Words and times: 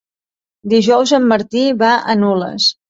Dijous 0.73 1.15
en 1.19 1.31
Martí 1.35 1.65
va 1.85 1.95
a 2.15 2.21
Nules. 2.25 2.77